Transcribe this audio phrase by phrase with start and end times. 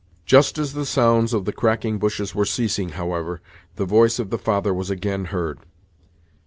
[0.25, 3.39] Just as the sounds of the cracking bushes were ceasing, however,
[3.75, 5.59] the voice of the father was again heard.